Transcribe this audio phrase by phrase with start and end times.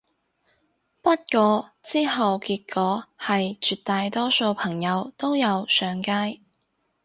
[1.03, 6.41] 不過之後結果係絕大多數朋友都有上街